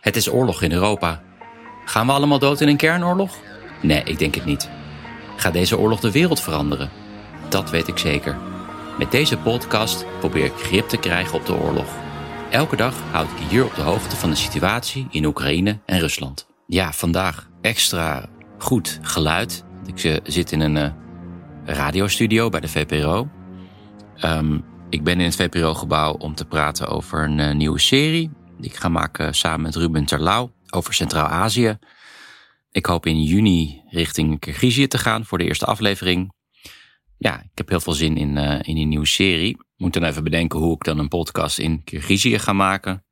Het 0.00 0.16
is 0.16 0.30
oorlog 0.30 0.62
in 0.62 0.72
Europa. 0.72 1.22
Gaan 1.84 2.06
we 2.06 2.12
allemaal 2.12 2.38
dood 2.38 2.60
in 2.60 2.68
een 2.68 2.76
kernoorlog? 2.76 3.36
Nee, 3.82 4.02
ik 4.02 4.18
denk 4.18 4.34
het 4.34 4.44
niet. 4.44 4.70
Gaat 5.36 5.52
deze 5.52 5.78
oorlog 5.78 6.00
de 6.00 6.10
wereld 6.10 6.40
veranderen? 6.40 6.90
Dat 7.48 7.70
weet 7.70 7.88
ik 7.88 7.98
zeker. 7.98 8.36
Met 8.98 9.10
deze 9.10 9.38
podcast 9.38 10.04
probeer 10.18 10.44
ik 10.44 10.52
grip 10.52 10.88
te 10.88 10.96
krijgen 10.96 11.38
op 11.38 11.46
de 11.46 11.54
oorlog. 11.54 11.86
Elke 12.50 12.76
dag 12.76 12.94
houd 13.10 13.30
ik 13.30 13.46
hier 13.48 13.64
op 13.64 13.74
de 13.74 13.82
hoogte 13.82 14.16
van 14.16 14.30
de 14.30 14.36
situatie 14.36 15.06
in 15.10 15.24
Oekraïne 15.24 15.78
en 15.86 15.98
Rusland. 15.98 16.46
Ja, 16.66 16.92
vandaag 16.92 17.48
extra 17.60 18.28
goed 18.58 18.98
geluid. 19.02 19.64
Ik 19.86 20.04
eh, 20.04 20.16
zit 20.22 20.52
in 20.52 20.60
een 20.60 20.76
uh, 20.76 20.90
radiostudio 21.64 22.48
bij 22.48 22.60
de 22.60 22.68
VPRO. 22.68 23.28
Ehm, 24.16 24.58
ik 24.90 25.04
ben 25.04 25.20
in 25.20 25.24
het 25.24 25.36
VPRO-gebouw 25.36 26.12
om 26.12 26.34
te 26.34 26.44
praten 26.44 26.88
over 26.88 27.24
een 27.24 27.38
uh, 27.38 27.54
nieuwe 27.54 27.78
serie 27.80 28.30
die 28.60 28.70
ik 28.70 28.76
ga 28.76 28.88
maken 28.88 29.34
samen 29.34 29.60
met 29.60 29.76
Ruben 29.76 30.04
Terlouw 30.04 30.52
over 30.70 30.94
Centraal-Azië. 30.94 31.78
Ik 32.70 32.86
hoop 32.86 33.06
in 33.06 33.22
juni 33.22 33.82
richting 33.88 34.38
Kirgizië 34.38 34.86
te 34.86 34.98
gaan 34.98 35.24
voor 35.24 35.38
de 35.38 35.44
eerste 35.44 35.66
aflevering. 35.66 36.32
Ja, 37.16 37.40
ik 37.40 37.50
heb 37.54 37.68
heel 37.68 37.80
veel 37.80 37.92
zin 37.92 38.16
in, 38.16 38.36
uh, 38.36 38.58
in 38.62 38.74
die 38.74 38.86
nieuwe 38.86 39.06
serie. 39.06 39.56
Moet 39.76 39.92
dan 39.92 40.04
even 40.04 40.24
bedenken 40.24 40.58
hoe 40.58 40.74
ik 40.74 40.84
dan 40.84 40.98
een 40.98 41.08
podcast 41.08 41.58
in 41.58 41.84
Kirgizië 41.84 42.38
ga 42.38 42.52
maken. 42.52 43.04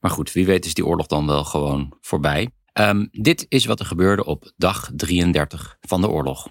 Maar 0.00 0.10
goed, 0.10 0.32
wie 0.32 0.46
weet 0.46 0.64
is 0.64 0.74
die 0.74 0.86
oorlog 0.86 1.06
dan 1.06 1.26
wel 1.26 1.44
gewoon 1.44 1.96
voorbij. 2.00 2.50
Um, 2.80 3.08
dit 3.10 3.46
is 3.48 3.64
wat 3.64 3.80
er 3.80 3.86
gebeurde 3.86 4.24
op 4.24 4.52
dag 4.56 4.90
33 4.94 5.76
van 5.80 6.00
de 6.00 6.08
oorlog. 6.08 6.48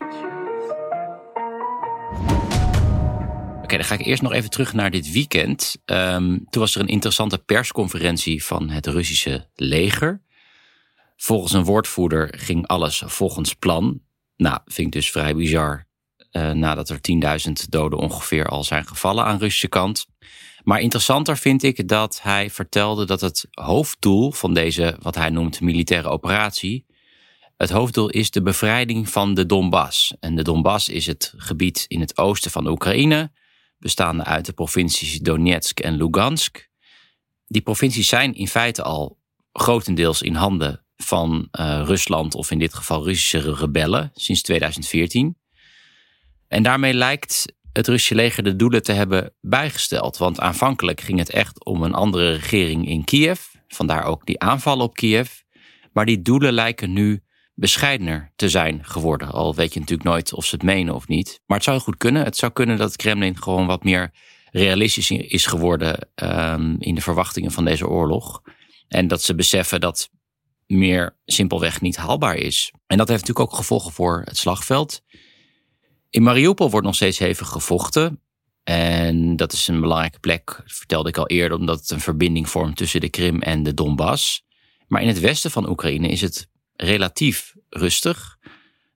Oké, 3.71 3.79
dan 3.79 3.89
ga 3.89 3.99
ik 3.99 4.05
eerst 4.05 4.21
nog 4.21 4.33
even 4.33 4.49
terug 4.49 4.73
naar 4.73 4.91
dit 4.91 5.11
weekend. 5.11 5.77
Um, 5.85 6.45
toen 6.49 6.61
was 6.61 6.75
er 6.75 6.81
een 6.81 6.87
interessante 6.87 7.37
persconferentie 7.37 8.43
van 8.43 8.69
het 8.69 8.87
Russische 8.87 9.49
leger. 9.55 10.21
Volgens 11.17 11.53
een 11.53 11.63
woordvoerder 11.63 12.33
ging 12.37 12.67
alles 12.67 13.03
volgens 13.05 13.53
plan. 13.53 14.01
Nou, 14.37 14.59
vind 14.65 14.87
ik 14.87 14.93
dus 14.93 15.11
vrij 15.11 15.35
bizar. 15.35 15.85
Uh, 16.31 16.51
nadat 16.51 16.89
er 16.89 16.99
10.000 17.47 17.51
doden 17.69 17.99
ongeveer 17.99 18.45
al 18.45 18.63
zijn 18.63 18.87
gevallen 18.87 19.25
aan 19.25 19.37
Russische 19.37 19.67
kant. 19.67 20.05
Maar 20.63 20.79
interessanter 20.79 21.37
vind 21.37 21.63
ik 21.63 21.87
dat 21.87 22.19
hij 22.21 22.49
vertelde 22.49 23.05
dat 23.05 23.21
het 23.21 23.47
hoofddoel 23.51 24.31
van 24.31 24.53
deze, 24.53 24.97
wat 25.01 25.15
hij 25.15 25.29
noemt, 25.29 25.61
militaire 25.61 26.09
operatie. 26.09 26.85
Het 27.57 27.69
hoofddoel 27.69 28.09
is 28.09 28.31
de 28.31 28.41
bevrijding 28.41 29.09
van 29.09 29.33
de 29.33 29.45
Donbass. 29.45 30.13
En 30.19 30.35
de 30.35 30.43
Donbass 30.43 30.89
is 30.89 31.05
het 31.05 31.33
gebied 31.37 31.85
in 31.87 31.99
het 31.99 32.17
oosten 32.17 32.51
van 32.51 32.67
Oekraïne, 32.67 33.31
bestaande 33.81 34.23
uit 34.23 34.45
de 34.45 34.53
provincies 34.53 35.19
Donetsk 35.19 35.79
en 35.79 35.95
Lugansk. 35.95 36.69
Die 37.47 37.61
provincies 37.61 38.07
zijn 38.07 38.33
in 38.33 38.47
feite 38.47 38.83
al 38.83 39.17
grotendeels 39.53 40.21
in 40.21 40.35
handen 40.35 40.85
van 40.95 41.47
uh, 41.59 41.81
Rusland, 41.85 42.35
of 42.35 42.51
in 42.51 42.59
dit 42.59 42.73
geval 42.73 43.03
Russische 43.03 43.53
rebellen, 43.53 44.11
sinds 44.13 44.41
2014. 44.41 45.37
En 46.47 46.63
daarmee 46.63 46.93
lijkt 46.93 47.45
het 47.73 47.87
Russische 47.87 48.15
leger 48.15 48.43
de 48.43 48.55
doelen 48.55 48.83
te 48.83 48.91
hebben 48.91 49.33
bijgesteld. 49.41 50.17
Want 50.17 50.39
aanvankelijk 50.39 51.01
ging 51.01 51.19
het 51.19 51.29
echt 51.29 51.65
om 51.65 51.83
een 51.83 51.93
andere 51.93 52.31
regering 52.31 52.87
in 52.87 53.03
Kiev. 53.03 53.41
Vandaar 53.67 54.03
ook 54.03 54.25
die 54.25 54.39
aanvallen 54.39 54.85
op 54.85 54.93
Kiev. 54.93 55.31
Maar 55.93 56.05
die 56.05 56.21
doelen 56.21 56.53
lijken 56.53 56.93
nu 56.93 57.23
bescheidener 57.61 58.31
te 58.35 58.49
zijn 58.49 58.85
geworden. 58.85 59.31
Al 59.31 59.55
weet 59.55 59.73
je 59.73 59.79
natuurlijk 59.79 60.09
nooit 60.09 60.33
of 60.33 60.45
ze 60.45 60.55
het 60.55 60.63
menen 60.63 60.95
of 60.95 61.07
niet. 61.07 61.41
Maar 61.45 61.57
het 61.57 61.65
zou 61.65 61.79
goed 61.79 61.97
kunnen. 61.97 62.23
Het 62.23 62.37
zou 62.37 62.51
kunnen 62.51 62.77
dat 62.77 62.87
het 62.87 63.01
Kremlin 63.01 63.37
gewoon 63.37 63.65
wat 63.65 63.83
meer 63.83 64.11
realistisch 64.51 65.11
is 65.11 65.45
geworden 65.45 66.09
um, 66.15 66.75
in 66.79 66.95
de 66.95 67.01
verwachtingen 67.01 67.51
van 67.51 67.65
deze 67.65 67.87
oorlog. 67.87 68.41
En 68.87 69.07
dat 69.07 69.21
ze 69.21 69.35
beseffen 69.35 69.79
dat 69.79 70.09
meer 70.67 71.17
simpelweg 71.25 71.81
niet 71.81 71.95
haalbaar 71.95 72.35
is. 72.35 72.73
En 72.87 72.97
dat 72.97 73.07
heeft 73.07 73.21
natuurlijk 73.21 73.51
ook 73.51 73.57
gevolgen 73.57 73.91
voor 73.91 74.21
het 74.25 74.37
slagveld. 74.37 75.01
In 76.09 76.23
Mariupol 76.23 76.69
wordt 76.69 76.85
nog 76.85 76.95
steeds 76.95 77.19
hevig 77.19 77.47
gevochten. 77.47 78.21
En 78.63 79.35
dat 79.35 79.53
is 79.53 79.67
een 79.67 79.81
belangrijke 79.81 80.19
plek, 80.19 80.61
vertelde 80.65 81.09
ik 81.09 81.17
al 81.17 81.27
eerder, 81.27 81.57
omdat 81.57 81.79
het 81.79 81.89
een 81.89 81.99
verbinding 81.99 82.49
vormt 82.49 82.77
tussen 82.77 83.01
de 83.01 83.09
Krim 83.09 83.41
en 83.41 83.63
de 83.63 83.73
Donbass. 83.73 84.43
Maar 84.87 85.01
in 85.01 85.07
het 85.07 85.19
westen 85.19 85.51
van 85.51 85.69
Oekraïne 85.69 86.07
is 86.07 86.21
het 86.21 86.50
relatief 86.81 87.55
rustig. 87.69 88.37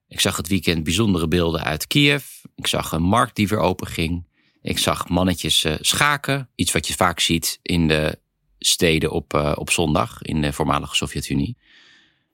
Ik 0.08 0.20
zag 0.20 0.38
het 0.38 0.48
weekend 0.48 0.84
bijzondere 0.84 1.28
beelden 1.28 1.64
uit 1.64 1.88
Kiev. 1.88 2.26
Ik 2.56 2.68
zag 2.68 2.92
een 2.92 3.02
markt 3.02 3.36
die 3.36 3.48
weer 3.48 3.60
open 3.60 3.88
ging. 3.88 4.28
Ik 4.62 4.78
zag 4.78 5.08
mannetjes 5.08 5.64
uh, 5.64 5.76
schaken. 5.80 6.50
Iets 6.56 6.72
wat 6.72 6.88
je 6.88 6.94
vaak 6.94 7.20
ziet 7.20 7.60
in 7.62 7.88
de 7.88 8.20
steden 8.60 9.12
op, 9.12 9.34
uh, 9.34 9.52
op 9.56 9.70
zondag 9.70 10.22
in 10.22 10.42
de 10.42 10.54
voormalige 10.54 10.96
Sovjet-Unie. 10.96 11.58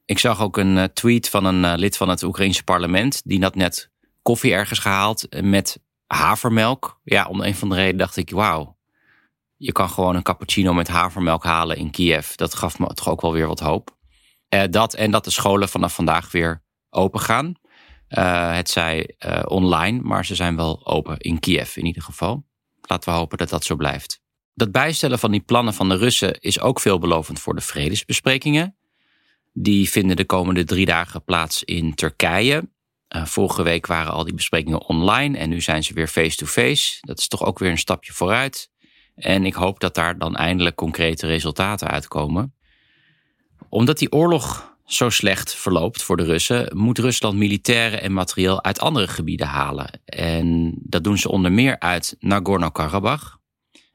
Ik 0.05 0.19
zag 0.19 0.41
ook 0.41 0.57
een 0.57 0.77
uh, 0.77 0.83
tweet 0.83 1.29
van 1.29 1.45
een 1.45 1.79
lid 1.79 1.97
van 1.97 2.09
het 2.09 2.23
Oekraïnse 2.23 2.63
parlement. 2.63 3.21
Die 3.25 3.41
had 3.41 3.55
net 3.55 3.91
koffie 4.21 4.53
ergens 4.53 4.79
gehaald 4.79 5.27
met 5.41 5.79
havermelk. 6.07 6.99
Ja, 7.03 7.25
om 7.25 7.41
een 7.41 7.55
van 7.55 7.69
de 7.69 7.75
reden 7.75 7.97
dacht 7.97 8.17
ik, 8.17 8.29
wauw. 8.29 8.77
Je 9.57 9.71
kan 9.71 9.89
gewoon 9.89 10.15
een 10.15 10.23
cappuccino 10.23 10.73
met 10.73 10.87
havermelk 10.87 11.43
halen 11.43 11.77
in 11.77 11.91
Kiev. 11.91 12.35
Dat 12.35 12.55
gaf 12.55 12.79
me 12.79 12.93
toch 12.93 13.09
ook 13.09 13.21
wel 13.21 13.33
weer 13.33 13.47
wat 13.47 13.59
hoop. 13.59 13.99
Uh, 14.53 14.63
dat 14.69 14.93
en 14.93 15.11
dat 15.11 15.23
de 15.23 15.29
scholen 15.29 15.69
vanaf 15.69 15.93
vandaag 15.93 16.31
weer 16.31 16.63
open 16.89 17.19
gaan. 17.19 17.53
Uh, 18.09 18.55
het 18.55 18.69
zij 18.69 19.15
uh, 19.25 19.41
online, 19.45 20.01
maar 20.01 20.25
ze 20.25 20.35
zijn 20.35 20.55
wel 20.55 20.87
open 20.87 21.17
in 21.17 21.39
Kiev 21.39 21.75
in 21.75 21.85
ieder 21.85 22.01
geval. 22.01 22.45
Laten 22.81 23.11
we 23.13 23.19
hopen 23.19 23.37
dat 23.37 23.49
dat 23.49 23.63
zo 23.63 23.75
blijft. 23.75 24.21
Dat 24.53 24.71
bijstellen 24.71 25.19
van 25.19 25.31
die 25.31 25.41
plannen 25.41 25.73
van 25.73 25.89
de 25.89 25.95
Russen 25.95 26.39
is 26.39 26.59
ook 26.59 26.79
veelbelovend 26.79 27.39
voor 27.39 27.55
de 27.55 27.61
vredesbesprekingen. 27.61 28.75
Die 29.53 29.89
vinden 29.89 30.15
de 30.15 30.25
komende 30.25 30.63
drie 30.63 30.85
dagen 30.85 31.23
plaats 31.23 31.63
in 31.63 31.95
Turkije. 31.95 32.69
Vorige 33.07 33.63
week 33.63 33.87
waren 33.87 34.13
al 34.13 34.23
die 34.23 34.33
besprekingen 34.33 34.81
online 34.81 35.37
en 35.37 35.49
nu 35.49 35.61
zijn 35.61 35.83
ze 35.83 35.93
weer 35.93 36.07
face-to-face. 36.07 36.97
Dat 37.01 37.19
is 37.19 37.27
toch 37.27 37.43
ook 37.43 37.59
weer 37.59 37.69
een 37.69 37.77
stapje 37.77 38.13
vooruit. 38.13 38.69
En 39.15 39.45
ik 39.45 39.53
hoop 39.53 39.79
dat 39.79 39.95
daar 39.95 40.17
dan 40.17 40.35
eindelijk 40.35 40.75
concrete 40.75 41.27
resultaten 41.27 41.87
uitkomen. 41.87 42.55
Omdat 43.71 43.97
die 43.97 44.11
oorlog 44.11 44.75
zo 44.85 45.09
slecht 45.09 45.55
verloopt 45.55 46.03
voor 46.03 46.17
de 46.17 46.23
Russen, 46.23 46.77
moet 46.77 46.97
Rusland 46.97 47.37
militairen 47.37 48.01
en 48.01 48.13
materieel 48.13 48.63
uit 48.63 48.79
andere 48.79 49.07
gebieden 49.07 49.47
halen. 49.47 50.01
En 50.05 50.75
dat 50.83 51.03
doen 51.03 51.17
ze 51.17 51.29
onder 51.29 51.51
meer 51.51 51.79
uit 51.79 52.15
Nagorno-Karabakh, 52.19 53.37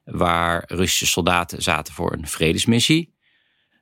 waar 0.03 0.63
Russische 0.67 1.05
soldaten 1.05 1.61
zaten 1.61 1.93
voor 1.93 2.13
een 2.13 2.27
vredesmissie. 2.27 3.15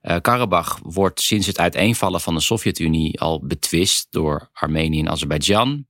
Uh, 0.02 0.16
Karabach 0.22 0.80
wordt 0.84 1.22
sinds 1.22 1.48
het 1.48 1.60
uiteenvallen 1.60 2.22
van 2.22 2.34
de 2.34 2.42
Sovjet-Unie 2.42 3.20
al 3.22 3.46
betwist 3.46 4.08
door 4.10 4.50
Armenië 4.54 5.00
en 5.00 5.10
Azerbeidzjan. 5.10 5.88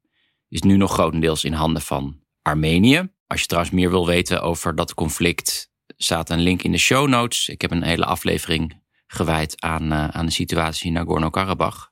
Is 0.50 0.62
nu 0.62 0.78
nog 0.78 0.94
grotendeels 0.94 1.44
in 1.44 1.54
handen 1.54 1.82
van 1.82 2.20
Armenië. 2.42 3.10
Als 3.28 3.42
je 3.42 3.48
trouwens 3.48 3.74
meer 3.74 3.90
wil 3.90 4.06
weten 4.06 4.42
over 4.42 4.76
dat 4.76 4.94
conflict, 4.94 5.72
staat 5.98 6.30
een 6.30 6.42
link 6.42 6.64
in 6.64 6.72
de 6.72 6.78
show 6.78 7.08
notes. 7.08 7.50
Ik 7.50 7.62
heb 7.62 7.72
een 7.72 7.84
hele 7.84 8.06
aflevering 8.06 8.84
gewijd 9.08 9.62
aan, 9.62 9.94
uh, 9.94 10.08
aan 10.08 10.26
de 10.26 10.32
situatie 10.32 10.88
in 10.88 10.94
Nagorno-Karabakh. 10.94 11.90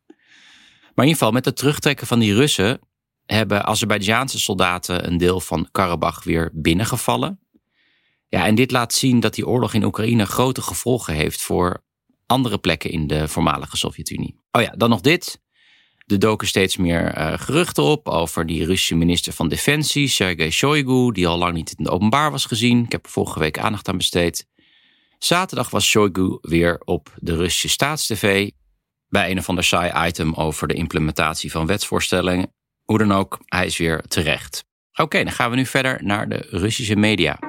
Maar 0.94 1.06
in 1.06 1.12
ieder 1.12 1.18
geval, 1.18 1.32
met 1.32 1.46
het 1.46 1.56
terugtrekken 1.56 2.08
van 2.08 2.20
die 2.20 2.34
Russen 2.34 2.80
hebben 3.26 3.66
Azerbeidzjaanse 3.66 4.40
soldaten 4.40 5.08
een 5.08 5.18
deel 5.18 5.40
van 5.40 5.68
Karabach 5.72 6.24
weer 6.24 6.50
binnengevallen. 6.54 7.40
Ja, 8.30 8.46
en 8.46 8.56
dit 8.56 8.72
laat 8.72 8.94
zien 8.94 9.20
dat 9.20 9.34
die 9.34 9.48
oorlog 9.48 9.74
in 9.74 9.84
Oekraïne 9.84 10.26
grote 10.26 10.62
gevolgen 10.62 11.14
heeft 11.14 11.42
voor 11.42 11.84
andere 12.26 12.58
plekken 12.58 12.90
in 12.90 13.08
de 13.08 13.28
voormalige 13.28 13.78
Sovjet-Unie. 13.78 14.40
Oh 14.52 14.62
ja, 14.62 14.74
dan 14.78 14.90
nog 14.90 15.02
dit. 15.02 15.42
Er 16.06 16.20
doken 16.20 16.48
steeds 16.48 16.78
meer 16.78 17.18
uh, 17.18 17.34
geruchten 17.38 17.84
op 17.84 18.08
over 18.08 18.46
die 18.46 18.66
Russische 18.66 18.96
minister 18.96 19.34
van 19.34 19.48
Defensie, 19.48 20.08
Sergei 20.08 20.52
Shoigu, 20.52 21.12
die 21.12 21.28
al 21.28 21.38
lang 21.38 21.54
niet 21.54 21.74
in 21.78 21.84
het 21.84 21.94
openbaar 21.94 22.32
was 22.32 22.46
gezien. 22.46 22.84
Ik 22.84 22.92
heb 22.92 23.06
er 23.06 23.12
vorige 23.12 23.40
week 23.40 23.60
aandacht 23.60 23.88
aan 23.88 23.98
besteed. 23.98 24.48
Zaterdag 25.24 25.70
was 25.70 25.86
Shoigu 25.86 26.38
weer 26.42 26.82
op 26.86 27.14
de 27.16 27.36
Russische 27.36 27.70
staatstv 27.70 28.50
bij 29.08 29.32
een 29.32 29.38
of 29.38 29.50
ander 29.50 29.64
saai 29.64 30.08
item 30.08 30.34
over 30.34 30.68
de 30.68 30.74
implementatie 30.74 31.52
van 31.52 31.66
wetsvoorstellingen. 31.66 32.54
Hoe 32.84 32.98
dan 32.98 33.12
ook, 33.12 33.40
hij 33.46 33.66
is 33.66 33.78
weer 33.78 34.02
terecht. 34.02 34.66
Oké, 34.94 35.24
dan 35.24 35.34
gaan 35.34 35.50
we 35.50 35.56
nu 35.56 35.66
verder 35.66 36.04
naar 36.04 36.30
de 36.30 36.48
Russische 36.50 36.96
media. 36.96 37.40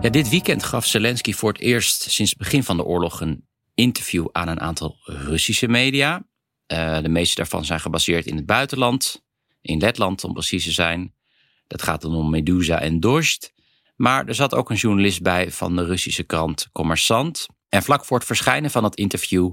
Ja, 0.00 0.08
dit 0.10 0.28
weekend 0.28 0.64
gaf 0.64 0.86
Zelensky 0.86 1.32
voor 1.32 1.52
het 1.52 1.60
eerst 1.60 2.10
sinds 2.10 2.30
het 2.30 2.38
begin 2.38 2.64
van 2.64 2.76
de 2.76 2.84
oorlog 2.84 3.20
een 3.20 3.48
interview 3.74 4.28
aan 4.32 4.48
een 4.48 4.60
aantal 4.60 4.96
Russische 5.04 5.68
media. 5.68 6.26
Uh, 6.72 7.02
de 7.02 7.08
meeste 7.08 7.34
daarvan 7.34 7.64
zijn 7.64 7.80
gebaseerd 7.80 8.26
in 8.26 8.36
het 8.36 8.46
buitenland, 8.46 9.24
in 9.60 9.78
Letland 9.78 10.24
om 10.24 10.32
precies 10.32 10.64
te 10.64 10.72
zijn. 10.72 11.14
Dat 11.66 11.82
gaat 11.82 12.00
dan 12.00 12.14
om 12.14 12.30
Medusa 12.30 12.80
en 12.80 13.00
Dost. 13.00 13.56
Maar 13.98 14.26
er 14.26 14.34
zat 14.34 14.54
ook 14.54 14.70
een 14.70 14.76
journalist 14.76 15.22
bij 15.22 15.50
van 15.50 15.76
de 15.76 15.84
Russische 15.84 16.22
krant 16.22 16.68
Commerçant. 16.72 17.46
En 17.68 17.82
vlak 17.82 18.04
voor 18.04 18.16
het 18.16 18.26
verschijnen 18.26 18.70
van 18.70 18.84
het 18.84 18.96
interview 18.96 19.52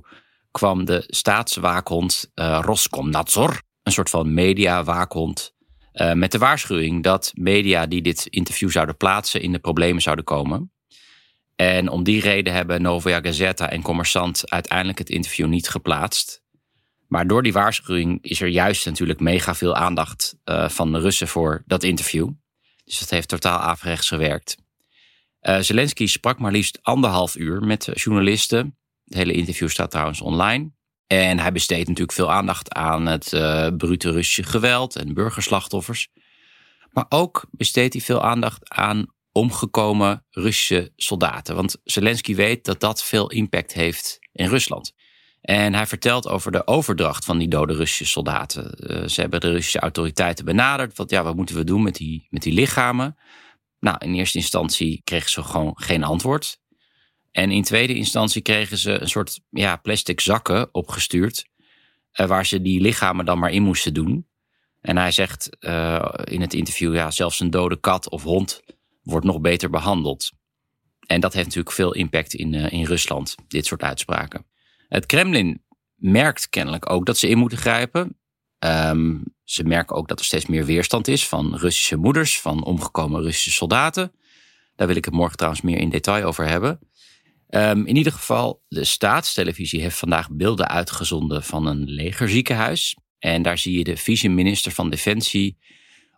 kwam 0.51 0.86
de 0.86 1.03
staatswaakhond 1.07 2.31
uh, 2.36 2.59
Roskomnadzor, 2.62 3.62
een 3.83 3.92
soort 3.92 4.09
van 4.09 4.33
mediawaakhond, 4.33 5.53
uh, 5.94 6.13
met 6.13 6.31
de 6.31 6.38
waarschuwing 6.38 7.03
dat 7.03 7.31
media 7.33 7.86
die 7.86 8.01
dit 8.01 8.25
interview 8.25 8.69
zouden 8.69 8.97
plaatsen 8.97 9.42
in 9.42 9.51
de 9.51 9.59
problemen 9.59 10.01
zouden 10.01 10.25
komen. 10.25 10.71
En 11.56 11.89
om 11.89 12.03
die 12.03 12.21
reden 12.21 12.53
hebben 12.53 12.81
Novaya 12.81 13.19
Gazeta 13.21 13.69
en 13.69 13.81
Commerçant 13.81 14.44
uiteindelijk 14.44 14.98
het 14.98 15.09
interview 15.09 15.48
niet 15.48 15.69
geplaatst. 15.69 16.44
Maar 17.07 17.27
door 17.27 17.44
die 17.44 17.53
waarschuwing 17.53 18.18
is 18.21 18.41
er 18.41 18.48
juist 18.48 18.86
natuurlijk 18.86 19.19
mega 19.19 19.56
veel 19.56 19.75
aandacht 19.75 20.36
uh, 20.45 20.69
van 20.69 20.91
de 20.91 21.00
Russen 21.00 21.27
voor 21.27 21.63
dat 21.65 21.83
interview. 21.83 22.30
Dus 22.85 22.99
dat 22.99 23.09
heeft 23.09 23.27
totaal 23.27 23.59
averechts 23.59 24.07
gewerkt. 24.07 24.57
Uh, 25.41 25.59
Zelensky 25.59 26.07
sprak 26.07 26.39
maar 26.39 26.51
liefst 26.51 26.79
anderhalf 26.81 27.35
uur 27.35 27.63
met 27.63 27.89
journalisten. 27.93 28.77
Het 29.05 29.17
hele 29.17 29.33
interview 29.33 29.69
staat 29.69 29.91
trouwens 29.91 30.21
online. 30.21 30.71
En 31.07 31.39
hij 31.39 31.51
besteedt 31.51 31.87
natuurlijk 31.87 32.17
veel 32.17 32.31
aandacht 32.31 32.73
aan 32.73 33.05
het 33.05 33.33
uh, 33.33 33.67
brute 33.77 34.11
Russische 34.11 34.43
geweld 34.43 34.95
en 34.95 35.13
burgerslachtoffers. 35.13 36.07
Maar 36.91 37.05
ook 37.09 37.45
besteedt 37.51 37.93
hij 37.93 38.01
veel 38.01 38.23
aandacht 38.23 38.69
aan 38.69 39.05
omgekomen 39.31 40.25
Russische 40.29 40.91
soldaten. 40.95 41.55
Want 41.55 41.77
Zelensky 41.83 42.35
weet 42.35 42.65
dat 42.65 42.79
dat 42.79 43.03
veel 43.03 43.31
impact 43.31 43.73
heeft 43.73 44.19
in 44.31 44.47
Rusland. 44.47 44.93
En 45.45 45.74
hij 45.74 45.88
vertelt 45.88 46.27
over 46.27 46.51
de 46.51 46.68
overdracht 46.68 47.25
van 47.25 47.38
die 47.38 47.47
dode 47.47 47.74
Russische 47.74 48.06
soldaten. 48.06 48.92
Uh, 48.92 49.07
ze 49.07 49.21
hebben 49.21 49.39
de 49.39 49.51
Russische 49.51 49.80
autoriteiten 49.80 50.45
benaderd. 50.45 50.97
Wat, 50.97 51.09
ja, 51.09 51.24
wat 51.24 51.36
moeten 51.36 51.56
we 51.56 51.63
doen 51.63 51.83
met 51.83 51.95
die, 51.95 52.27
met 52.30 52.42
die 52.42 52.53
lichamen? 52.53 53.18
Nou, 53.80 53.97
in 54.00 54.13
eerste 54.13 54.38
instantie 54.38 55.01
kregen 55.03 55.30
ze 55.30 55.44
gewoon 55.44 55.74
geen 55.75 56.03
antwoord. 56.03 56.59
En 57.31 57.51
in 57.51 57.63
tweede 57.63 57.95
instantie 57.95 58.42
kregen 58.42 58.77
ze 58.77 59.01
een 59.01 59.09
soort 59.09 59.39
ja, 59.50 59.75
plastic 59.75 60.19
zakken 60.19 60.69
opgestuurd. 60.71 61.45
Uh, 62.19 62.27
waar 62.27 62.45
ze 62.45 62.62
die 62.62 62.81
lichamen 62.81 63.25
dan 63.25 63.39
maar 63.39 63.51
in 63.51 63.63
moesten 63.63 63.94
doen. 63.94 64.27
En 64.81 64.98
hij 64.98 65.12
zegt 65.12 65.57
uh, 65.59 66.09
in 66.24 66.41
het 66.41 66.53
interview: 66.53 66.95
ja, 66.95 67.12
zelfs 67.12 67.39
een 67.39 67.50
dode 67.51 67.80
kat 67.80 68.09
of 68.09 68.24
hond 68.24 68.62
wordt 69.01 69.25
nog 69.25 69.41
beter 69.41 69.69
behandeld. 69.69 70.31
En 71.06 71.19
dat 71.19 71.33
heeft 71.33 71.45
natuurlijk 71.45 71.75
veel 71.75 71.94
impact 71.94 72.33
in, 72.33 72.53
in 72.53 72.86
Rusland, 72.86 73.36
dit 73.48 73.65
soort 73.65 73.81
uitspraken. 73.81 74.45
Het 74.87 75.05
Kremlin 75.05 75.63
merkt 75.95 76.49
kennelijk 76.49 76.89
ook 76.89 77.05
dat 77.05 77.17
ze 77.17 77.27
in 77.27 77.37
moeten 77.37 77.57
grijpen. 77.57 78.19
Um, 78.59 79.23
ze 79.43 79.63
merken 79.63 79.95
ook 79.95 80.07
dat 80.07 80.19
er 80.19 80.25
steeds 80.25 80.45
meer 80.45 80.65
weerstand 80.65 81.07
is 81.07 81.27
van 81.27 81.55
Russische 81.55 81.95
moeders, 81.95 82.39
van 82.39 82.63
omgekomen 82.63 83.21
Russische 83.21 83.51
soldaten. 83.51 84.11
Daar 84.75 84.87
wil 84.87 84.95
ik 84.95 85.05
het 85.05 85.13
morgen 85.13 85.37
trouwens 85.37 85.63
meer 85.63 85.77
in 85.77 85.89
detail 85.89 86.25
over 86.25 86.47
hebben. 86.47 86.79
Um, 87.49 87.85
in 87.85 87.95
ieder 87.95 88.11
geval, 88.11 88.63
de 88.67 88.83
staatstelevisie 88.83 89.81
heeft 89.81 89.97
vandaag 89.97 90.31
beelden 90.31 90.67
uitgezonden 90.67 91.43
van 91.43 91.65
een 91.65 91.83
legerziekenhuis. 91.83 92.97
En 93.19 93.41
daar 93.41 93.57
zie 93.57 93.77
je 93.77 93.83
de 93.83 93.97
vice-minister 93.97 94.71
van 94.71 94.89
Defensie 94.89 95.57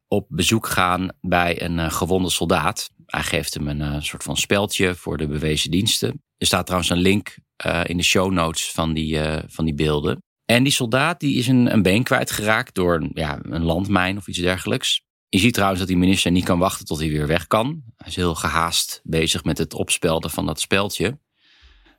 op 0.07 0.25
bezoek 0.29 0.67
gaan 0.67 1.09
bij 1.21 1.61
een 1.61 1.77
uh, 1.77 1.91
gewonde 1.91 2.29
soldaat. 2.29 2.89
Hij 3.05 3.23
geeft 3.23 3.53
hem 3.53 3.67
een 3.67 3.81
uh, 3.81 4.01
soort 4.01 4.23
van 4.23 4.37
speldje 4.37 4.95
voor 4.95 5.17
de 5.17 5.27
bewezen 5.27 5.71
diensten. 5.71 6.23
Er 6.37 6.45
staat 6.45 6.65
trouwens 6.65 6.91
een 6.91 6.97
link 6.97 7.37
uh, 7.65 7.81
in 7.83 7.97
de 7.97 8.03
show 8.03 8.31
notes 8.31 8.71
van 8.71 8.93
die, 8.93 9.19
van 9.47 9.65
die 9.65 9.73
beelden. 9.73 10.23
En 10.45 10.63
die 10.63 10.73
soldaat 10.73 11.19
die 11.19 11.37
is 11.37 11.47
een, 11.47 11.73
een 11.73 11.81
been 11.81 12.03
kwijtgeraakt 12.03 12.75
door 12.75 13.09
ja, 13.13 13.39
een 13.41 13.63
landmijn 13.63 14.17
of 14.17 14.27
iets 14.27 14.39
dergelijks. 14.39 15.01
Je 15.29 15.37
ziet 15.37 15.53
trouwens 15.53 15.79
dat 15.79 15.89
die 15.89 15.97
minister 15.97 16.31
niet 16.31 16.43
kan 16.43 16.59
wachten 16.59 16.85
tot 16.85 16.99
hij 16.99 17.09
weer 17.09 17.27
weg 17.27 17.47
kan. 17.47 17.83
Hij 17.95 18.07
is 18.07 18.15
heel 18.15 18.35
gehaast 18.35 19.01
bezig 19.03 19.43
met 19.43 19.57
het 19.57 19.73
opspelden 19.73 20.29
van 20.29 20.45
dat 20.45 20.59
speldje. 20.59 21.19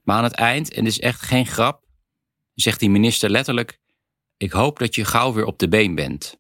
Maar 0.03 0.17
aan 0.17 0.25
het 0.25 0.33
eind, 0.33 0.73
en 0.73 0.85
dit 0.85 0.93
is 0.93 1.01
echt 1.01 1.23
geen 1.23 1.47
grap, 1.47 1.87
zegt 2.55 2.81
die 2.81 2.91
minister 2.91 3.31
letterlijk: 3.31 3.81
Ik 4.37 4.53
hoop 4.53 4.79
dat 4.79 4.95
je 4.95 5.05
gauw 5.05 5.33
weer 5.33 5.45
op 5.45 5.59
de 5.59 5.69
been 5.69 5.95
bent. 5.95 6.39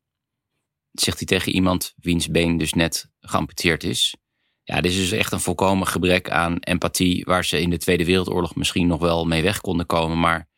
Dat 0.93 1.05
zegt 1.05 1.19
hij 1.19 1.26
tegen 1.26 1.53
iemand 1.53 1.94
wiens 1.97 2.29
been 2.29 2.56
dus 2.56 2.73
net 2.73 3.11
geamputeerd 3.20 3.85
is. 3.85 4.17
Ja, 4.69 4.81
dit 4.81 4.93
is 4.93 4.99
dus 4.99 5.12
echt 5.12 5.32
een 5.32 5.41
volkomen 5.41 5.87
gebrek 5.87 6.31
aan 6.31 6.59
empathie, 6.59 7.25
waar 7.25 7.44
ze 7.44 7.61
in 7.61 7.70
de 7.70 7.79
Tweede 7.79 8.05
Wereldoorlog 8.05 8.55
misschien 8.55 8.87
nog 8.87 9.00
wel 9.00 9.25
mee 9.25 9.43
weg 9.43 9.61
konden 9.61 9.87
komen. 9.87 10.20
Maar 10.20 10.49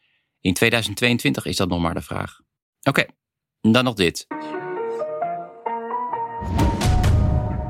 in 0.40 0.54
2022 0.54 1.44
is 1.44 1.56
dat 1.56 1.68
nog 1.68 1.80
maar 1.80 1.94
de 1.94 2.02
vraag. 2.02 2.40
Oké, 2.82 3.04
dan 3.60 3.84
nog 3.84 3.94
dit. 3.94 4.26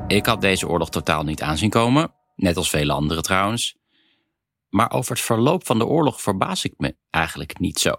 Ik 0.07 0.25
had 0.25 0.41
deze 0.41 0.67
oorlog 0.67 0.89
totaal 0.89 1.23
niet 1.23 1.41
aanzien 1.41 1.69
komen, 1.69 2.13
net 2.35 2.57
als 2.57 2.69
vele 2.69 2.93
anderen 2.93 3.23
trouwens. 3.23 3.75
Maar 4.69 4.91
over 4.91 5.11
het 5.11 5.21
verloop 5.21 5.65
van 5.65 5.77
de 5.77 5.85
oorlog 5.85 6.21
verbaas 6.21 6.65
ik 6.65 6.73
me 6.77 6.95
eigenlijk 7.09 7.59
niet 7.59 7.79
zo. 7.79 7.95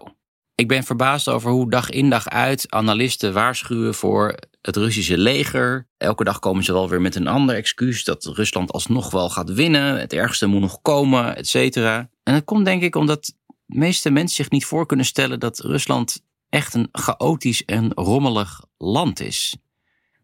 Ik 0.55 0.67
ben 0.67 0.83
verbaasd 0.83 1.27
over 1.27 1.51
hoe 1.51 1.69
dag 1.69 1.89
in 1.89 2.09
dag 2.09 2.27
uit 2.29 2.71
analisten 2.71 3.33
waarschuwen 3.33 3.93
voor 3.93 4.35
het 4.65 4.75
Russische 4.75 5.17
leger. 5.17 5.87
Elke 5.97 6.23
dag 6.23 6.39
komen 6.39 6.63
ze 6.63 6.73
wel 6.73 6.89
weer 6.89 7.01
met 7.01 7.15
een 7.15 7.27
ander 7.27 7.55
excuus 7.55 8.03
dat 8.03 8.25
Rusland 8.25 8.71
alsnog 8.71 9.11
wel 9.11 9.29
gaat 9.29 9.53
winnen. 9.53 9.99
Het 9.99 10.13
ergste 10.13 10.45
moet 10.45 10.61
nog 10.61 10.81
komen, 10.81 11.35
et 11.35 11.47
cetera. 11.47 12.09
En 12.23 12.33
dat 12.33 12.43
komt 12.43 12.65
denk 12.65 12.81
ik 12.81 12.95
omdat 12.95 13.25
de 13.65 13.77
meeste 13.77 14.09
mensen 14.09 14.35
zich 14.35 14.49
niet 14.49 14.65
voor 14.65 14.85
kunnen 14.85 15.05
stellen 15.05 15.39
dat 15.39 15.59
Rusland 15.59 16.23
echt 16.49 16.73
een 16.73 16.87
chaotisch 16.91 17.65
en 17.65 17.93
rommelig 17.93 18.65
land 18.77 19.19
is. 19.19 19.55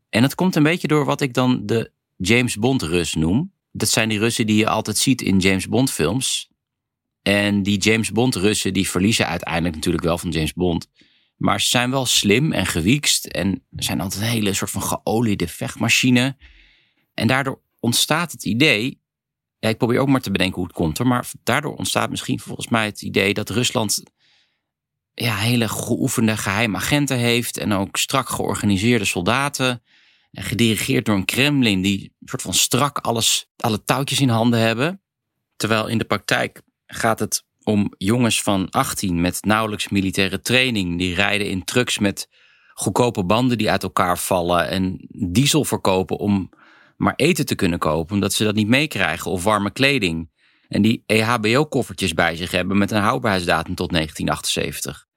En 0.10 0.22
dat 0.22 0.36
komt 0.36 0.56
een 0.56 0.64
beetje 0.64 0.88
door 0.88 1.06
wat 1.06 1.22
ik 1.22 1.34
dan 1.34 1.66
de 1.66 1.92
James 2.18 2.56
Bond 2.56 2.82
Rus 2.82 3.14
noem. 3.14 3.54
Dat 3.72 3.90
zijn 3.90 4.10
die 4.10 4.20
Russen 4.20 4.48
die 4.48 4.58
je 4.58 4.68
altijd 4.68 4.98
ziet 4.98 5.22
in 5.22 5.40
James 5.40 5.68
Bond 5.68 5.92
films. 5.92 6.50
En 7.22 7.64
die 7.64 7.78
James 7.78 8.12
Bond 8.12 8.36
Russen 8.36 8.74
die 8.74 8.90
verliezen 8.90 9.28
uiteindelijk 9.28 9.76
natuurlijk 9.76 10.04
wel 10.04 10.18
van 10.18 10.30
James 10.30 10.54
Bond. 10.54 10.88
Maar 11.40 11.62
ze 11.62 11.68
zijn 11.68 11.92
wel 11.92 12.06
slim 12.06 12.52
en 12.52 12.66
gewiekst 12.66 13.26
en 13.26 13.64
zijn 13.70 14.02
altijd 14.02 14.22
een 14.22 14.30
hele 14.30 14.54
soort 14.54 14.72
van 14.72 14.82
geoliede 14.82 15.48
vechtmachine. 15.48 16.38
En 17.14 17.28
daardoor 17.28 17.62
ontstaat 17.80 18.32
het 18.32 18.46
idee, 18.46 19.02
ja, 19.60 19.70
ik 19.70 19.78
probeer 19.78 20.00
ook 20.00 20.08
maar 20.08 20.22
te 20.22 20.32
bedenken 20.32 20.56
hoe 20.56 20.66
het 20.66 20.76
komt 20.76 20.98
hoor, 20.98 21.08
maar 21.08 21.30
daardoor 21.44 21.76
ontstaat 21.76 22.10
misschien 22.10 22.40
volgens 22.40 22.68
mij 22.68 22.86
het 22.86 23.02
idee 23.02 23.34
dat 23.34 23.50
Rusland 23.50 24.04
ja, 25.14 25.36
hele 25.36 25.68
geoefende 25.68 26.38
geheime 26.38 26.78
agenten 26.78 27.18
heeft 27.18 27.58
en 27.58 27.74
ook 27.74 27.98
strak 27.98 28.30
georganiseerde 28.30 29.06
soldaten. 29.06 29.84
En 30.32 30.44
gedirigeerd 30.44 31.06
door 31.06 31.16
een 31.16 31.26
Kremlin 31.26 31.82
die 31.82 32.04
een 32.04 32.28
soort 32.28 32.42
van 32.42 32.54
strak 32.54 32.98
alles, 32.98 33.50
alle 33.56 33.84
touwtjes 33.84 34.20
in 34.20 34.30
handen 34.30 34.60
hebben. 34.60 35.02
Terwijl 35.56 35.88
in 35.88 35.98
de 35.98 36.06
praktijk 36.06 36.62
gaat 36.86 37.20
het 37.20 37.44
om 37.70 37.94
jongens 37.98 38.42
van 38.42 38.70
18 38.70 39.22
met 39.22 39.44
nauwelijks 39.44 39.90
militaire 39.90 40.42
training. 40.42 40.98
Die 40.98 41.16
rijden 41.16 41.50
in 41.50 41.64
trucks 41.64 42.00
met 42.00 42.30
goedkope 42.74 43.24
banden 43.26 43.58
die 43.58 43.72
uit 43.72 43.84
elkaar 43.84 44.18
vallen. 44.18 44.70
En 44.70 45.08
diesel 45.10 45.64
verkopen 45.64 46.18
om 46.18 46.50
maar 46.98 47.14
eten 47.16 47.46
te 47.46 47.56
kunnen 47.56 47.80
kopen. 47.80 48.14
Omdat 48.14 48.34
ze 48.34 48.44
dat 48.44 48.56
niet 48.56 48.68
meekrijgen. 48.68 49.32
Of 49.32 49.44
warme 49.44 49.72
kleding. 49.72 50.30
En 50.68 50.82
die 50.82 51.04
EHBO-koffertjes 51.06 52.14
bij 52.14 52.36
zich 52.36 52.52
hebben 52.52 52.78
met 52.78 52.92
een 52.92 53.02
houdbaarheidsdatum 53.02 53.76
tot 53.76 53.92
1978. 53.92 55.08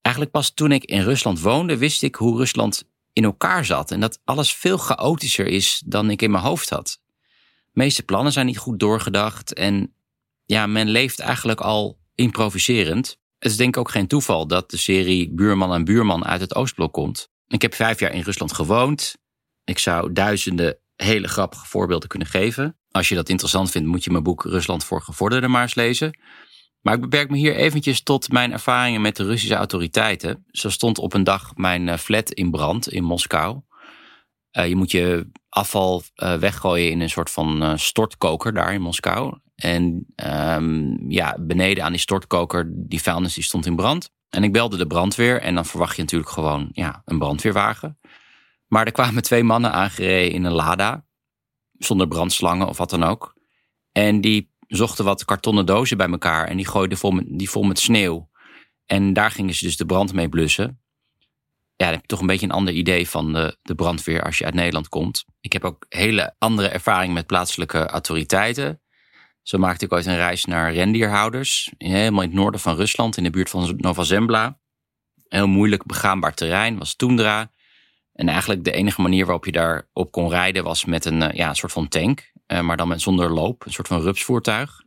Eigenlijk 0.00 0.34
pas 0.34 0.54
toen 0.54 0.72
ik 0.72 0.84
in 0.84 1.02
Rusland 1.02 1.40
woonde, 1.40 1.76
wist 1.76 2.02
ik 2.02 2.14
hoe 2.14 2.36
Rusland 2.36 2.84
in 3.12 3.24
elkaar 3.24 3.64
zat. 3.64 3.90
En 3.90 4.00
dat 4.00 4.20
alles 4.24 4.54
veel 4.54 4.78
chaotischer 4.78 5.46
is 5.46 5.82
dan 5.86 6.10
ik 6.10 6.22
in 6.22 6.30
mijn 6.30 6.44
hoofd 6.44 6.70
had. 6.70 7.00
De 7.72 7.80
meeste 7.80 8.02
plannen 8.02 8.32
zijn 8.32 8.46
niet 8.46 8.58
goed 8.58 8.78
doorgedacht. 8.78 9.54
En 9.54 9.94
ja, 10.44 10.66
men 10.66 10.88
leeft 10.88 11.18
eigenlijk 11.18 11.60
al 11.60 11.98
improviserend. 12.14 13.16
Het 13.38 13.50
is 13.50 13.56
denk 13.56 13.74
ik 13.74 13.80
ook 13.80 13.90
geen 13.90 14.06
toeval 14.06 14.46
dat 14.46 14.70
de 14.70 14.76
serie 14.76 15.30
Buurman 15.34 15.74
en 15.74 15.84
Buurman 15.84 16.24
uit 16.24 16.40
het 16.40 16.54
Oostblok 16.54 16.92
komt. 16.92 17.28
Ik 17.46 17.62
heb 17.62 17.74
vijf 17.74 18.00
jaar 18.00 18.12
in 18.12 18.22
Rusland 18.22 18.52
gewoond. 18.52 19.16
Ik 19.64 19.78
zou 19.78 20.12
duizenden 20.12 20.78
hele 20.96 21.28
grappige 21.28 21.66
voorbeelden 21.66 22.08
kunnen 22.08 22.28
geven. 22.28 22.76
Als 22.90 23.08
je 23.08 23.14
dat 23.14 23.28
interessant 23.28 23.70
vindt, 23.70 23.88
moet 23.88 24.04
je 24.04 24.10
mijn 24.10 24.22
boek 24.22 24.44
Rusland 24.44 24.84
voor 24.84 25.02
Gevorderden 25.02 25.50
maar 25.50 25.62
eens 25.62 25.74
lezen. 25.74 26.18
Maar 26.80 26.94
ik 26.94 27.00
beperk 27.00 27.30
me 27.30 27.36
hier 27.36 27.56
eventjes 27.56 28.02
tot 28.02 28.32
mijn 28.32 28.52
ervaringen 28.52 29.00
met 29.00 29.16
de 29.16 29.24
Russische 29.24 29.54
autoriteiten. 29.54 30.44
Zo 30.50 30.70
stond 30.70 30.98
op 30.98 31.14
een 31.14 31.24
dag 31.24 31.56
mijn 31.56 31.88
eh, 31.88 31.98
flat 31.98 32.30
in 32.32 32.50
brand 32.50 32.88
in 32.88 33.04
Moskou. 33.04 33.60
Uh, 34.58 34.68
je 34.68 34.76
moet 34.76 34.90
je 34.90 35.30
afval 35.48 36.02
uh, 36.16 36.34
weggooien 36.34 36.90
in 36.90 37.00
een 37.00 37.10
soort 37.10 37.30
van 37.30 37.78
stortkoker 37.78 38.52
daar 38.54 38.74
in 38.74 38.80
Moskou. 38.80 39.38
En 39.62 40.06
um, 40.24 41.10
ja, 41.10 41.36
beneden 41.40 41.84
aan 41.84 41.92
die 41.92 42.00
stortkoker, 42.00 42.70
die 42.74 43.02
vuilnis 43.02 43.34
die 43.34 43.44
stond 43.44 43.66
in 43.66 43.76
brand. 43.76 44.10
En 44.28 44.44
ik 44.44 44.52
belde 44.52 44.76
de 44.76 44.86
brandweer 44.86 45.40
en 45.40 45.54
dan 45.54 45.66
verwacht 45.66 45.96
je 45.96 46.02
natuurlijk 46.02 46.30
gewoon 46.30 46.68
ja, 46.72 47.02
een 47.04 47.18
brandweerwagen. 47.18 47.98
Maar 48.66 48.86
er 48.86 48.92
kwamen 48.92 49.22
twee 49.22 49.44
mannen 49.44 49.72
aangereden 49.72 50.32
in 50.32 50.44
een 50.44 50.52
Lada. 50.52 51.04
Zonder 51.78 52.08
brandslangen 52.08 52.68
of 52.68 52.78
wat 52.78 52.90
dan 52.90 53.02
ook. 53.02 53.34
En 53.92 54.20
die 54.20 54.50
zochten 54.66 55.04
wat 55.04 55.24
kartonnen 55.24 55.66
dozen 55.66 55.96
bij 55.96 56.08
elkaar 56.08 56.48
en 56.48 56.56
die 56.56 56.68
gooiden 56.68 56.98
vol 56.98 57.10
met, 57.10 57.24
die 57.28 57.50
vol 57.50 57.62
met 57.62 57.78
sneeuw. 57.78 58.30
En 58.86 59.12
daar 59.12 59.30
gingen 59.30 59.54
ze 59.54 59.64
dus 59.64 59.76
de 59.76 59.86
brand 59.86 60.12
mee 60.12 60.28
blussen. 60.28 60.80
Ja, 61.76 61.88
dan 61.88 61.92
heb 61.92 62.00
je 62.00 62.06
toch 62.06 62.20
een 62.20 62.26
beetje 62.26 62.46
een 62.46 62.52
ander 62.52 62.74
idee 62.74 63.08
van 63.08 63.32
de, 63.32 63.56
de 63.62 63.74
brandweer 63.74 64.22
als 64.22 64.38
je 64.38 64.44
uit 64.44 64.54
Nederland 64.54 64.88
komt. 64.88 65.24
Ik 65.40 65.52
heb 65.52 65.64
ook 65.64 65.86
hele 65.88 66.34
andere 66.38 66.68
ervaring 66.68 67.14
met 67.14 67.26
plaatselijke 67.26 67.86
autoriteiten. 67.86 68.81
Zo 69.42 69.58
maakte 69.58 69.84
ik 69.84 69.92
ooit 69.92 70.06
een 70.06 70.16
reis 70.16 70.44
naar 70.44 70.72
rendierhouders. 70.72 71.72
Helemaal 71.78 72.22
in 72.22 72.28
het 72.28 72.38
noorden 72.38 72.60
van 72.60 72.76
Rusland, 72.76 73.16
in 73.16 73.22
de 73.22 73.30
buurt 73.30 73.50
van 73.50 73.74
Nova 73.76 74.02
Zembla. 74.02 74.58
Heel 75.28 75.46
moeilijk 75.46 75.86
begaanbaar 75.86 76.34
terrein, 76.34 76.78
was 76.78 76.96
toendra. 76.96 77.50
En 78.12 78.28
eigenlijk 78.28 78.64
de 78.64 78.72
enige 78.72 79.00
manier 79.00 79.24
waarop 79.24 79.44
je 79.44 79.52
daar 79.52 79.88
op 79.92 80.12
kon 80.12 80.28
rijden 80.28 80.64
was 80.64 80.84
met 80.84 81.04
een, 81.04 81.22
eh, 81.22 81.36
ja, 81.36 81.48
een 81.48 81.56
soort 81.56 81.72
van 81.72 81.88
tank. 81.88 82.32
Eh, 82.46 82.60
maar 82.60 82.76
dan 82.76 82.88
met 82.88 83.00
zonder 83.00 83.30
loop, 83.30 83.66
een 83.66 83.72
soort 83.72 83.88
van 83.88 84.00
rupsvoertuig. 84.00 84.82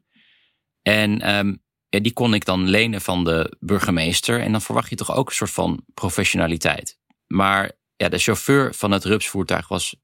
En 0.82 1.36
um, 1.36 1.64
ja, 1.90 2.00
die 2.00 2.14
kon 2.14 2.34
ik 2.34 2.46
dan 2.46 2.70
lenen 2.70 3.02
van 3.02 3.24
de 3.24 3.58
burgemeester. 3.60 4.42
En 4.42 4.52
dan 4.52 4.62
verwacht 4.62 4.90
je 4.90 4.96
toch 4.96 5.16
ook 5.16 5.30
een 5.30 5.36
soort 5.36 5.52
van 5.52 5.86
professionaliteit. 5.94 7.00
Maar 7.28 7.72
ja, 7.96 8.10
de 8.10 8.18
chauffeur 8.18 8.74
van 8.74 8.92
het 8.92 9.04
rupsvoertuig 9.04 9.68
was 9.68 9.96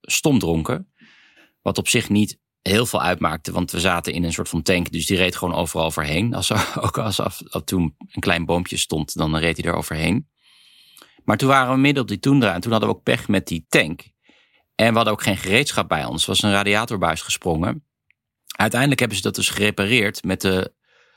stomdronken. 0.00 0.92
Wat 1.62 1.78
op 1.78 1.88
zich 1.88 2.08
niet 2.08 2.38
heel 2.62 2.86
veel 2.86 3.02
uitmaakte, 3.02 3.52
want 3.52 3.70
we 3.70 3.80
zaten 3.80 4.12
in 4.12 4.24
een 4.24 4.32
soort 4.32 4.48
van 4.48 4.62
tank. 4.62 4.90
Dus 4.90 5.06
die 5.06 5.16
reed 5.16 5.36
gewoon 5.36 5.54
overal 5.54 5.86
overheen. 5.86 6.34
Als 6.34 6.50
er 6.50 6.72
ook 6.84 6.98
als 6.98 7.20
af, 7.20 7.40
toen 7.64 7.94
een 7.98 8.20
klein 8.20 8.44
boompje 8.44 8.76
stond, 8.76 9.16
dan 9.16 9.36
reed 9.36 9.56
hij 9.56 9.70
er 9.70 9.76
overheen. 9.76 10.28
Maar 11.24 11.36
toen 11.36 11.48
waren 11.48 11.74
we 11.74 11.80
midden 11.80 12.02
op 12.02 12.08
die 12.08 12.18
toendra 12.18 12.54
en 12.54 12.60
toen 12.60 12.70
hadden 12.70 12.90
we 12.90 12.94
ook 12.94 13.02
pech 13.02 13.28
met 13.28 13.46
die 13.46 13.66
tank. 13.68 14.02
En 14.74 14.88
we 14.88 14.94
hadden 14.94 15.12
ook 15.12 15.22
geen 15.22 15.36
gereedschap 15.36 15.88
bij 15.88 16.04
ons. 16.04 16.22
Er 16.22 16.28
was 16.28 16.42
een 16.42 16.52
radiatorbuis 16.52 17.22
gesprongen. 17.22 17.84
Uiteindelijk 18.56 19.00
hebben 19.00 19.16
ze 19.16 19.22
dat 19.22 19.34
dus 19.34 19.48
gerepareerd 19.48 20.24
met 20.24 20.40
de, 20.40 20.74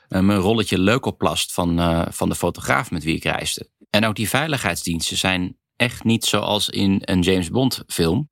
een 0.08 0.34
rolletje 0.34 0.78
leukoplast 0.78 1.52
van, 1.52 1.80
uh, 1.80 2.06
van 2.10 2.28
de 2.28 2.34
fotograaf 2.34 2.90
met 2.90 3.04
wie 3.04 3.16
ik 3.16 3.24
reisde. 3.24 3.70
En 3.90 4.04
ook 4.04 4.14
die 4.14 4.28
veiligheidsdiensten 4.28 5.16
zijn 5.16 5.56
echt 5.76 6.04
niet 6.04 6.24
zoals 6.24 6.68
in 6.68 7.02
een 7.04 7.20
James 7.20 7.50
Bond 7.50 7.82
film. 7.86 8.28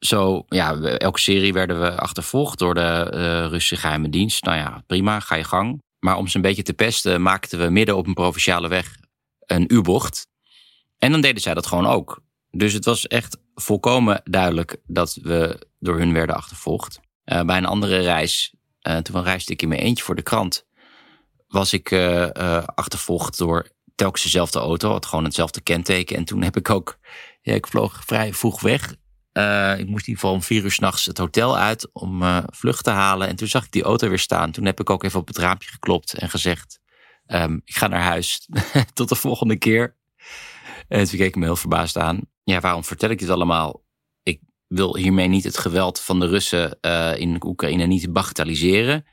Zo, 0.00 0.44
ja, 0.48 0.80
elke 0.80 1.20
serie 1.20 1.52
werden 1.52 1.80
we 1.80 1.96
achtervolgd 1.96 2.58
door 2.58 2.74
de 2.74 3.12
uh, 3.14 3.20
Russische 3.50 3.76
geheime 3.76 4.08
dienst. 4.08 4.44
Nou 4.44 4.56
ja, 4.56 4.82
prima, 4.86 5.20
ga 5.20 5.34
je 5.34 5.44
gang. 5.44 5.82
Maar 5.98 6.16
om 6.16 6.28
ze 6.28 6.36
een 6.36 6.42
beetje 6.42 6.62
te 6.62 6.72
pesten, 6.72 7.22
maakten 7.22 7.58
we 7.58 7.70
midden 7.70 7.96
op 7.96 8.06
een 8.06 8.14
provinciale 8.14 8.68
weg 8.68 8.96
een 9.46 9.64
U-bocht. 9.72 10.26
En 10.98 11.10
dan 11.10 11.20
deden 11.20 11.42
zij 11.42 11.54
dat 11.54 11.66
gewoon 11.66 11.86
ook. 11.86 12.22
Dus 12.50 12.72
het 12.72 12.84
was 12.84 13.06
echt 13.06 13.38
volkomen 13.54 14.20
duidelijk 14.24 14.76
dat 14.86 15.18
we 15.22 15.66
door 15.78 15.98
hun 15.98 16.12
werden 16.12 16.36
achtervolgd. 16.36 17.00
Uh, 17.24 17.42
bij 17.42 17.56
een 17.56 17.66
andere 17.66 17.98
reis, 17.98 18.54
uh, 18.88 18.96
toen 18.96 19.22
reisde 19.22 19.52
ik 19.52 19.62
in 19.62 19.68
mijn 19.68 19.80
eentje 19.80 20.04
voor 20.04 20.16
de 20.16 20.22
krant, 20.22 20.66
was 21.48 21.72
ik 21.72 21.92
achtervolgd 22.74 23.38
door 23.38 23.68
telkens 23.94 24.22
dezelfde 24.22 24.58
auto, 24.58 24.90
had 24.90 25.06
gewoon 25.06 25.24
hetzelfde 25.24 25.60
kenteken. 25.60 26.16
En 26.16 26.24
toen 26.24 26.42
heb 26.42 26.56
ik 26.56 26.70
ook, 26.70 26.98
ja, 27.42 27.54
ik 27.54 27.66
vloog 27.66 28.04
vrij 28.04 28.34
vroeg 28.34 28.60
weg. 28.60 28.94
Ik 29.78 29.86
moest 29.86 30.06
in 30.06 30.08
ieder 30.08 30.14
geval 30.14 30.32
om 30.32 30.42
vier 30.42 30.62
uur 30.64 30.72
s'nachts 30.72 31.06
het 31.06 31.18
hotel 31.18 31.58
uit 31.58 31.92
om 31.92 32.22
vlucht 32.52 32.84
te 32.84 32.90
halen. 32.90 33.28
En 33.28 33.36
toen 33.36 33.48
zag 33.48 33.64
ik 33.64 33.70
die 33.70 33.82
auto 33.82 34.08
weer 34.08 34.18
staan. 34.18 34.50
Toen 34.50 34.64
heb 34.64 34.80
ik 34.80 34.90
ook 34.90 35.04
even 35.04 35.20
op 35.20 35.26
het 35.26 35.38
raampje 35.38 35.70
geklopt 35.70 36.14
en 36.14 36.30
gezegd, 36.30 36.80
um, 37.26 37.60
ik 37.64 37.76
ga 37.76 37.86
naar 37.86 38.02
huis. 38.02 38.48
Tot 38.94 39.08
de 39.08 39.14
volgende 39.14 39.56
keer. 39.56 39.96
En 40.88 41.04
toen 41.04 41.18
keek 41.18 41.28
ik 41.28 41.36
me 41.36 41.44
heel 41.44 41.56
verbaasd 41.56 41.98
aan. 41.98 42.20
Ja, 42.44 42.60
waarom 42.60 42.84
vertel 42.84 43.10
ik 43.10 43.18
dit 43.18 43.28
allemaal? 43.28 43.84
Ik 44.22 44.40
wil 44.66 44.96
hiermee 44.96 45.28
niet 45.28 45.44
het 45.44 45.58
geweld 45.58 46.00
van 46.00 46.20
de 46.20 46.26
Russen 46.26 46.78
uh, 46.80 47.16
in 47.16 47.44
Oekraïne 47.44 47.86
niet 47.86 48.12
bagatelliseren. 48.12 49.06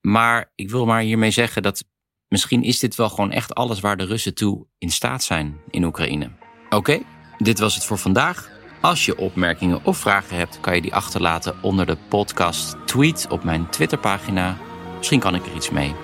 Maar 0.00 0.52
ik 0.54 0.70
wil 0.70 0.86
maar 0.86 1.00
hiermee 1.00 1.30
zeggen 1.30 1.62
dat 1.62 1.84
misschien 2.28 2.62
is 2.62 2.78
dit 2.78 2.94
wel 2.94 3.08
gewoon 3.08 3.32
echt 3.32 3.54
alles 3.54 3.80
waar 3.80 3.96
de 3.96 4.04
Russen 4.04 4.34
toe 4.34 4.66
in 4.78 4.90
staat 4.90 5.24
zijn 5.24 5.60
in 5.70 5.84
Oekraïne. 5.84 6.30
Oké, 6.70 7.02
dit 7.38 7.58
was 7.58 7.74
het 7.74 7.84
voor 7.84 7.98
vandaag. 7.98 8.59
Als 8.80 9.04
je 9.04 9.18
opmerkingen 9.18 9.84
of 9.84 9.98
vragen 9.98 10.36
hebt, 10.36 10.60
kan 10.60 10.74
je 10.74 10.80
die 10.80 10.94
achterlaten 10.94 11.54
onder 11.62 11.86
de 11.86 11.96
podcast 12.08 12.76
tweet 12.84 13.26
op 13.30 13.44
mijn 13.44 13.68
Twitterpagina. 13.68 14.56
Misschien 14.96 15.20
kan 15.20 15.34
ik 15.34 15.46
er 15.46 15.54
iets 15.54 15.70
mee. 15.70 15.94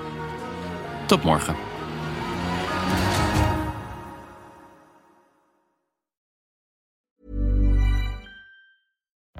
Tot 1.06 1.22
morgen. 1.22 1.75